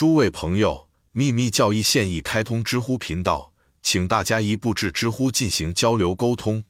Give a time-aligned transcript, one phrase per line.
[0.00, 3.52] 诸位朋友，秘密教义现已开通知乎频道，
[3.82, 6.64] 请大家一步至知乎进行交流沟通。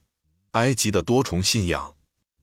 [0.51, 1.95] 埃及的多重信仰。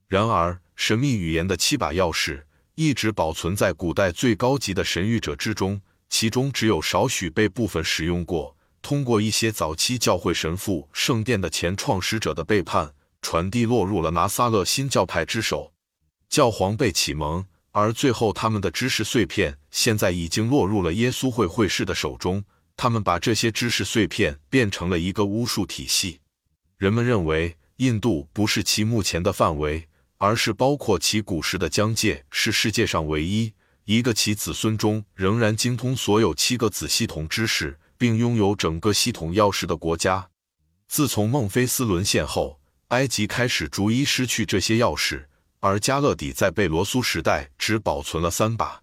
[0.07, 2.45] 然而，神秘语言的七把钥匙
[2.75, 8.55] 一直保存在古代最高级的神谕者之中，其中只有少许被部分使用过。
[8.81, 15.73] 通过一些早期教会神父、圣殿的前创始者的背叛，传递落入了拿撒勒新教派之手。
[16.29, 17.45] 教皇被启蒙，
[17.77, 22.43] 而最后他们的知识碎片现在已经落入了耶稣会会士的手中。
[22.75, 26.19] 他们把这些知识碎片变成了一个巫术体系。
[26.77, 33.53] 人们认为，印度不是其目前的范围，而是包括其古时的疆界，是世界上唯一
[33.85, 37.77] 一个其子孙中仍然精通所有七个子系统知识。
[37.99, 40.29] 并拥有整个系统钥匙的国家。
[40.87, 45.25] 自从孟菲斯沦陷后，埃及开始逐一失去这些钥匙，
[45.59, 48.81] 而加勒底在贝罗苏时代只保存了三把。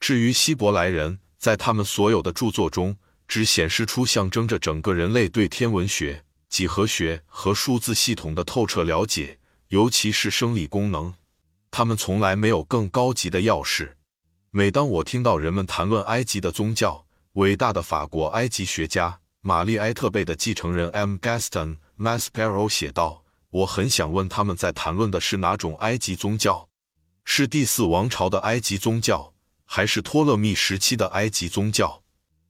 [0.00, 11.14] 至于希伯来人，在他们所有的著作中，只显示出象征着整个人类对天文学、几何学和数字系统的透彻了解，尤其是生理功能。
[11.70, 13.92] 他们从来没有更高级的钥匙。
[14.50, 21.16] 每当我听到人们谈论埃及的宗教，伟大的法国埃及学家玛丽埃特贝的继承人 M.
[21.16, 23.24] Gaston Maspero 写道
[23.56, 26.68] ：“我很想问，他们在谈论的是哪种埃及宗教？
[27.24, 29.32] 是第四王朝的埃及宗教，
[29.64, 32.02] 还是托勒密时期的埃及宗教？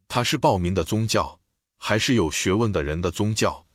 [0.09, 1.39] 它是暴民的宗教，
[1.77, 3.67] 还是有学问的人的宗教？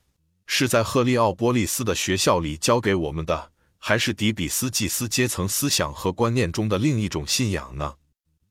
[0.45, 7.95] 是在赫利奥波利斯的学校里教给我们的，还是底比斯祭司阶层思想和观念中的另一种信仰呢？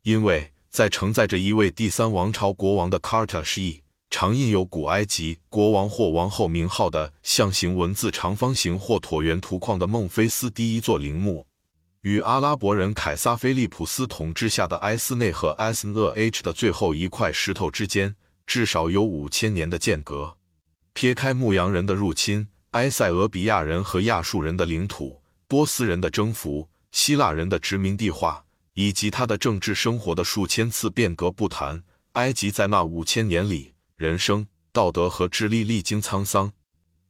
[0.02, 11.46] 因为。”在承载着一位第三王朝国王的卡尔特示意，常印有古埃及国王或王后名号的象形文字长方形或椭圆图框的孟菲斯第一座陵墓，
[12.02, 20.36] 与阿拉伯人凯撒菲利普斯统治下的埃斯内和埃斯厄 H 的最后一块石头之间，至少有五千年的间隔。
[20.92, 28.44] 撇开牧羊人的入侵、埃塞俄比亚人和亚述人的领土、波斯人的征服、希腊人的殖民地化。
[28.74, 31.82] 以及他的政治生活的数千次变革不谈，
[32.12, 36.50] 埃及在那五千年里，人生、道德和智力历经沧桑。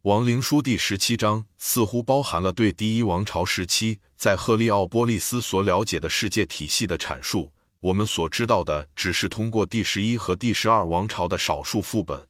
[0.02, 7.52] 亡灵书第十七章似乎包含了对第一王朝时期在赫利奥波利斯所了解的世界体系的阐述。
[7.78, 12.26] 我们所知道的只是通过第十一和第十二王朝的少数副本。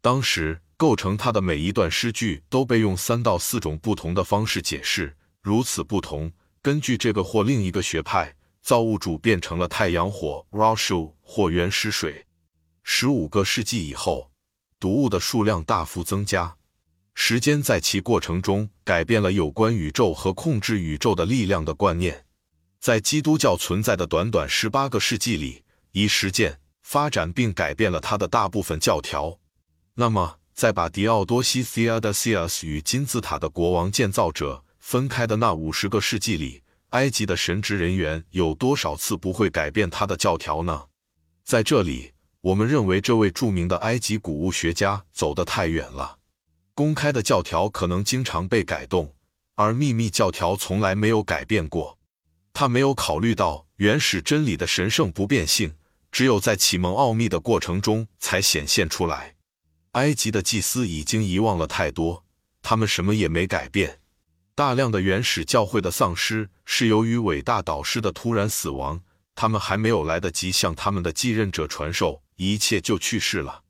[0.00, 6.32] 当时构成它的每一段诗句都被用三到四种不同的方式解释，如此不同。
[6.60, 8.34] 根据这个或另一个学派。
[8.60, 12.26] 造物主变成了太阳火 （Rashu） 或原始水。
[12.82, 14.30] 十五个世纪以后，
[14.78, 16.56] 毒物的数量大幅增加。
[17.14, 22.24] 时间在其过程中改变了有关宇宙和控制宇宙的力量的观念。
[22.78, 29.38] 在基督教存在的短短十八个世纪里，以实践发展并改变了它的大部分教条。
[29.94, 40.84] 那么，在把迪奥多西 （Theodosius） 与金字塔的国王建造者分开的那五十个世纪里，埃及的神职人员有多少次不会改变他的教条呢？
[41.44, 42.12] 在这里，
[42.42, 46.18] 我们认为这位著名的埃及古物学家走得太远了。
[46.74, 49.14] 公开的教条可能经常被改动，
[49.56, 51.98] 而秘密教条从来没有改变过。
[52.54, 55.74] 他没有考虑到原始真理的神圣不变性，
[56.10, 59.36] 只有在启蒙奥秘的过程中才显现出来。
[59.92, 62.24] 埃及的祭司已经遗忘了太多，
[62.62, 63.98] 他们什么也没改变。
[64.54, 69.02] 大量的原始教会的丧失是由于伟大导师的突然死亡，
[69.34, 73.62] 他们还没有来得及向他们的继任者传授，一切就去世了。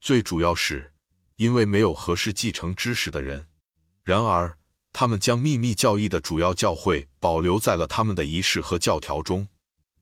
[0.00, 0.92] 最主要是
[1.36, 3.46] 因为没有合适继承知识的人。
[4.02, 4.56] 然而，
[4.92, 9.48] 他们将秘密教义的主要教会保留在了他们的仪式和教条中。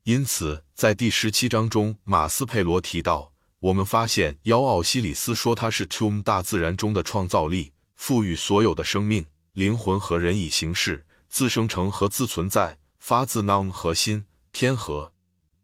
[0.05, 9.27] 因此，在第十七章中，马斯佩罗提到，我们发现妖奥西里斯说他是 Tum 大自然中的创造力，赋予所有的生命。
[9.53, 14.25] 灵魂和人以形式自生成和自存在，发自 Nam 核心
[14.61, 15.13] 天河，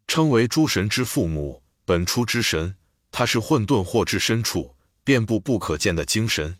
[0.06, 2.76] 称为诸神之父母，本初之神。
[3.10, 6.58] 他是混沌或至深处遍布不可见的精神。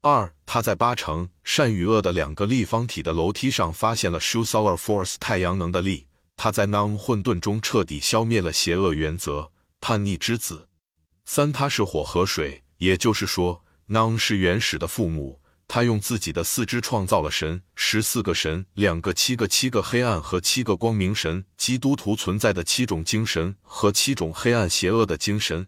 [0.00, 6.06] 二，他在八成善与恶的两个立方体的楼梯上发现了 Shu Solar Force 太阳能的力。
[6.36, 9.50] 他在 non 混沌中彻底消灭了邪恶原则
[9.80, 10.68] 叛逆之子。
[11.24, 15.41] 三，他是火和水，也就是说 non 是原始的父母。
[15.74, 25.66] 他用自己的四肢创造了神，十四个神，两个、七个、七个黑暗和七个光明神，基督徒存在的七种精神和七种黑暗邪恶的精神。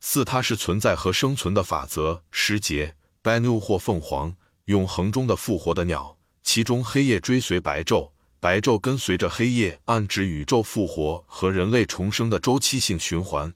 [0.00, 4.34] 四，它是存在和生存的法则，时节，Banu 或凤凰，
[4.64, 8.10] 永恒中的复活的鸟，其中黑夜追随白昼，
[8.40, 13.54] 白昼跟随着黑夜，暗指宇宙复活和人类重生的周期性循环。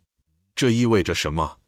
[0.55, 1.59] 这意味着什么？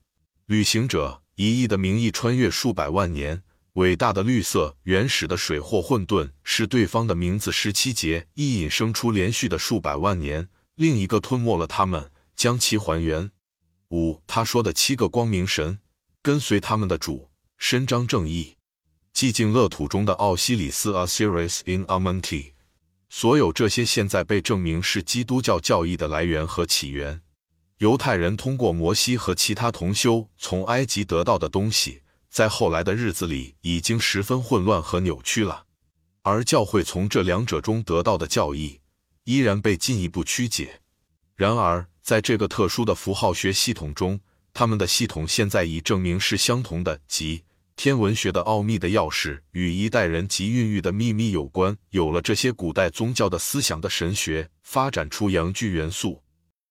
[0.47, 3.43] 旅行者以翼的名义穿越数百万年，
[3.75, 7.51] 伟大的绿色、原始的水或混沌是对方的名字。
[7.51, 13.31] 十七节一引生出连续的数百万年，另一个吞没了他们，将其还原。
[13.89, 15.79] 五，他说的七个光明神
[16.21, 18.57] 跟随他们的主，伸张正义。
[19.15, 22.53] 寂静乐土中的奥西里斯 （Osiris in Amenti），
[23.09, 27.23] 所有这些现在被证明是基督教教义的来源和起源。
[27.79, 32.02] 犹太人通过摩西和其他同修从埃及得到的东西，
[32.33, 35.67] 在后来的日子里已经十分混乱和扭曲了，
[36.23, 38.81] 而教会从这两者中得到的教义
[39.25, 40.81] 依然被进一步曲解。
[41.37, 44.19] 然而，在这个特殊的符号学系统中，
[44.55, 47.45] 他们的系统现在已证明是相同的，即
[47.77, 51.77] 天文学的奥秘的钥匙与一代人及孕育的秘密有关。
[51.91, 56.23] 有了这些古代宗教的思想的神学，发展出阳具元素。